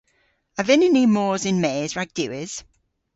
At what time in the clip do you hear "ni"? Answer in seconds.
0.95-1.03